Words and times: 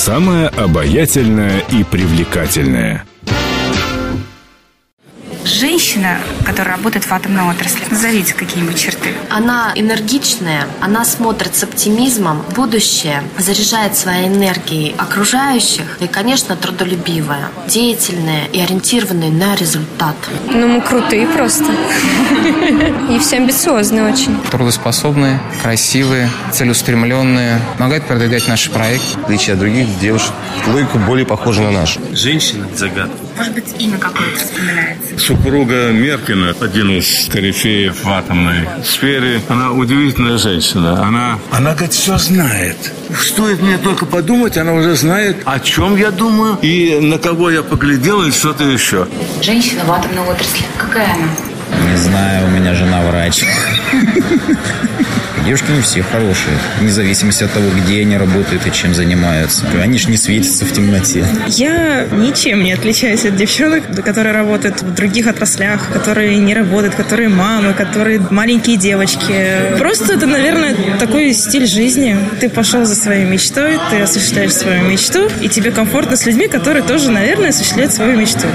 самая 0.00 0.48
обаятельная 0.48 1.58
и 1.68 1.84
привлекательная– 1.84 3.04
женщина, 5.60 6.16
которая 6.46 6.76
работает 6.76 7.04
в 7.04 7.12
атомной 7.12 7.42
отрасли? 7.50 7.84
Назовите 7.90 8.32
какие-нибудь 8.32 8.78
черты. 8.78 9.10
Она 9.28 9.72
энергичная, 9.74 10.66
она 10.80 11.04
смотрит 11.04 11.54
с 11.54 11.62
оптимизмом 11.64 12.42
в 12.48 12.54
будущее, 12.54 13.22
заряжает 13.38 13.94
своей 13.94 14.28
энергией 14.28 14.94
окружающих 14.96 15.98
и, 16.00 16.06
конечно, 16.06 16.56
трудолюбивая, 16.56 17.50
деятельная 17.68 18.46
и 18.46 18.60
ориентированная 18.60 19.28
на 19.28 19.54
результат. 19.54 20.16
Ну, 20.46 20.66
мы 20.66 20.80
крутые 20.80 21.26
просто. 21.26 21.66
И 23.10 23.18
все 23.18 23.36
амбициозные 23.36 24.10
очень. 24.10 24.36
Трудоспособные, 24.50 25.40
красивые, 25.62 26.30
целеустремленные. 26.52 27.60
Помогают 27.76 28.06
продвигать 28.06 28.48
наш 28.48 28.70
проект. 28.70 29.02
В 29.02 29.24
отличие 29.24 29.54
от 29.54 29.60
других 29.60 29.86
девушек, 30.00 30.32
логика 30.66 30.98
более 30.98 31.26
похожа 31.26 31.60
на 31.62 31.70
нашу. 31.70 32.00
Женщина– 32.12 32.66
загадка. 32.74 33.29
Может 33.40 33.54
быть, 33.54 33.74
имя 33.78 33.96
какое-то 33.96 34.36
вспоминается? 34.38 35.18
Супруга 35.18 35.92
Меркина, 35.92 36.54
один 36.60 36.90
из 36.98 37.26
корифеев 37.32 38.04
в 38.04 38.08
атомной 38.10 38.68
сфере, 38.84 39.40
она 39.48 39.72
удивительная 39.72 40.36
женщина. 40.36 41.02
Она, 41.02 41.38
она 41.50 41.72
говорит, 41.72 41.94
все 41.94 42.18
знает. 42.18 42.76
Стоит 43.18 43.62
мне 43.62 43.78
только 43.78 44.04
подумать, 44.04 44.58
она 44.58 44.74
уже 44.74 44.94
знает, 44.94 45.38
о 45.46 45.58
чем 45.58 45.96
я 45.96 46.10
думаю 46.10 46.58
и 46.60 47.00
на 47.00 47.16
кого 47.16 47.48
я 47.48 47.62
поглядел 47.62 48.22
и 48.24 48.30
что-то 48.30 48.64
еще. 48.64 49.08
Женщина 49.40 49.84
в 49.86 49.90
атомной 49.90 50.22
отрасли. 50.24 50.66
Какая 50.76 51.06
она? 51.14 51.49
Не 51.90 51.96
знаю, 51.96 52.46
у 52.46 52.50
меня 52.50 52.74
жена 52.74 53.02
врач. 53.02 53.44
Девушки 55.44 55.70
не 55.72 55.80
все 55.80 56.02
хорошие, 56.02 56.56
вне 56.78 56.92
зависимости 56.92 57.42
от 57.42 57.52
того, 57.52 57.66
где 57.70 58.02
они 58.02 58.16
работают 58.16 58.64
и 58.66 58.72
чем 58.72 58.94
занимаются. 58.94 59.64
Они 59.82 59.98
же 59.98 60.08
не 60.08 60.16
светятся 60.16 60.64
в 60.64 60.72
темноте. 60.72 61.24
Я 61.48 62.06
ничем 62.12 62.62
не 62.62 62.72
отличаюсь 62.72 63.24
от 63.24 63.36
девчонок, 63.36 63.82
которые 64.04 64.32
работают 64.32 64.82
в 64.82 64.94
других 64.94 65.26
отраслях, 65.26 65.88
которые 65.92 66.36
не 66.36 66.54
работают, 66.54 66.94
которые 66.94 67.28
мамы, 67.28 67.72
которые 67.72 68.20
маленькие 68.30 68.76
девочки. 68.76 69.76
Просто 69.78 70.14
это, 70.14 70.26
наверное, 70.26 70.76
такой 71.00 71.32
стиль 71.32 71.66
жизни. 71.66 72.16
Ты 72.38 72.48
пошел 72.48 72.84
за 72.84 72.94
своей 72.94 73.24
мечтой, 73.24 73.80
ты 73.90 74.00
осуществляешь 74.00 74.52
свою 74.52 74.84
мечту, 74.84 75.28
и 75.40 75.48
тебе 75.48 75.72
комфортно 75.72 76.16
с 76.16 76.26
людьми, 76.26 76.46
которые 76.46 76.84
тоже, 76.84 77.10
наверное, 77.10 77.48
осуществляют 77.48 77.92
свою 77.92 78.16
мечту. 78.16 78.46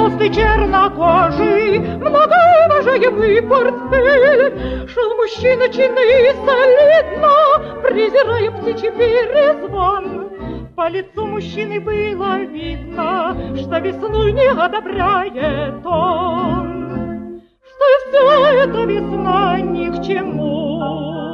Толстый 0.00 0.30
чернокожий, 0.30 1.78
многоуважаемый 1.78 3.42
портфель. 3.42 4.88
Шел 4.88 5.16
мужчина 5.16 5.68
чинно 5.68 6.00
и 6.00 6.32
солидно, 6.46 7.82
презирая 7.82 8.50
птичий 8.50 8.90
перезвон. 8.90 10.30
По 10.74 10.88
лицу 10.88 11.26
мужчины 11.26 11.80
было 11.80 12.38
видно, 12.38 13.36
что 13.56 13.78
весну 13.78 14.28
не 14.28 14.48
одобряет 14.48 15.84
он. 15.84 17.42
Что 17.68 17.86
все 18.08 18.46
это 18.64 18.84
весна 18.84 19.60
ни 19.60 19.88
к 19.88 20.02
чему, 20.02 21.29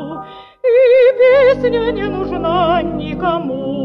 песня 1.27 1.93
не 1.93 2.09
нужна 2.09 2.83
никому 2.83 3.77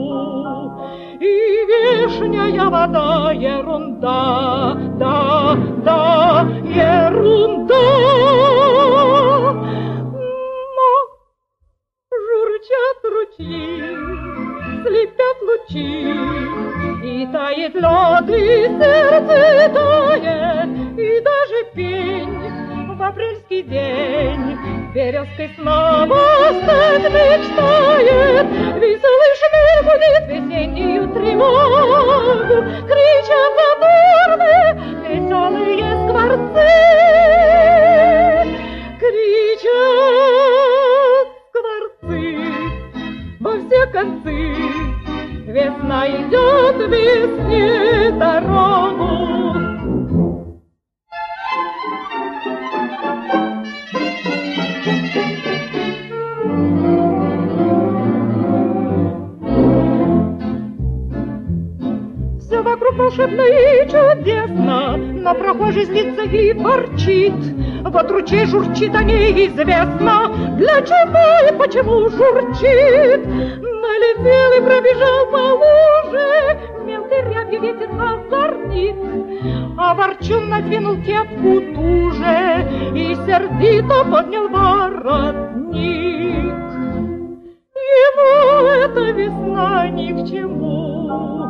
и 1.19 1.65
вешняя 1.71 2.69
вода 2.69 3.31
ерунда, 3.31 4.75
да, 5.01 5.55
да, 5.85 6.47
ерунда. 6.63 7.83
Но 10.75 10.89
журчат 12.25 12.99
ручьи, 13.13 13.65
слепят 14.83 15.37
лучи, 15.47 15.93
и 17.03 17.27
тает 17.31 17.75
лед, 17.75 18.29
и 18.29 18.67
сердце 18.79 19.69
тает, 19.75 20.69
и 20.97 21.21
даже 21.21 21.57
пень 21.75 22.35
в 22.97 23.03
апрельский 23.03 23.61
день 23.63 24.57
березкой 24.93 25.49
снова 25.55 26.50
мечтает, 27.31 28.47
веселый 28.75 29.33
шмель 29.39 29.83
будет 29.87 30.25
весеннюю 30.27 31.03
тревогу, 31.13 32.57
кричат 32.87 33.51
задорны 33.57 34.57
веселые 35.07 35.89
скворцы, 36.03 36.71
кричат 38.99 39.69
скворцы 41.49 42.21
во 43.39 43.51
все 43.59 43.81
концы. 43.87 44.37
Весна 45.47 46.07
идет 46.07 46.77
весне 46.89 48.11
дорогу, 48.11 49.70
вокруг 62.59 62.95
волшебно 62.95 63.41
и 63.41 63.85
чудесно, 63.89 64.97
но 64.97 65.35
прохожий 65.35 65.85
злится 65.85 66.23
и 66.23 66.53
ворчит. 66.53 67.33
Вот 67.83 68.11
ручей 68.11 68.45
журчит, 68.45 68.95
а 68.95 69.03
неизвестно, 69.03 70.31
для 70.57 70.81
чего 70.81 71.49
и 71.49 71.57
почему 71.57 72.09
журчит. 72.09 73.25
Налетел 73.81 74.51
и 74.57 74.61
пробежал 74.65 75.25
по 75.31 75.43
луже, 75.61 76.59
мелкой 76.85 77.21
рябью 77.23 77.61
ветер 77.61 77.89
озорнит. 77.91 78.95
А 79.77 79.93
ворчун 79.93 80.49
надвинул 80.49 80.97
кепку 80.97 81.61
туже 81.73 82.67
и 82.93 83.15
сердито 83.25 84.05
поднял 84.05 84.47
воротник. 84.49 85.61
Ему 87.91 88.67
эта 88.67 89.11
весна 89.11 89.89
ни 89.89 90.11
к 90.11 90.29
чему, 90.29 91.49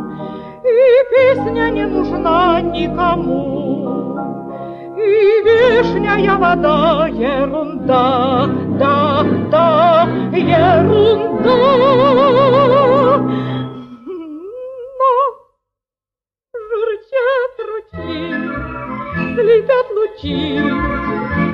и 0.63 1.09
песня 1.09 1.69
не 1.69 1.85
нужна 1.85 2.61
никому. 2.61 4.17
И 4.97 5.41
вишняя 5.43 6.35
вода 6.37 7.07
ерунда, 7.07 8.47
да, 8.79 9.23
да, 9.51 10.07
ерунда. 10.31 11.57
Но 14.99 15.13
журчат 16.69 17.55
ручьи, 17.67 18.21
слепят 19.35 19.87
лучи, 19.95 20.41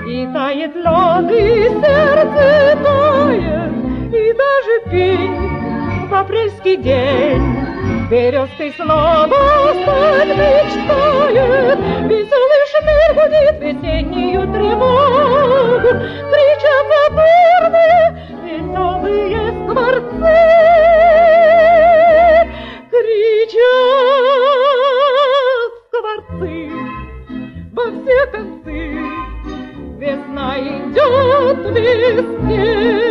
и 0.06 0.28
тает 0.34 0.75
лед, 0.75 1.31
и 1.31 1.69
сердце 1.69 2.78
тает, 2.84 3.72
и 4.13 4.34
даже 4.34 4.74
пень 4.91 6.07
в 6.09 6.13
апрельский 6.13 6.78
день 6.78 7.97
Березкой 8.09 8.73
снова 8.78 9.28
сталь 9.28 10.30
мечтает, 10.30 11.80
Веселый 12.07 12.63
шмель 12.71 13.13
будет 13.15 13.57
весеннюю 13.62 14.44
тревогу, 14.54 15.89
Кричат 16.31 16.86
задорные 16.94 18.04
веселые 18.45 19.44
скворцы. 19.51 20.38
Кричат 22.92 23.68
скворцы 25.89 26.53
во 27.74 27.86
все 27.92 28.19
концы, 28.27 28.80
Весна 30.00 30.50
идет 30.60 31.60
весне 31.75 33.06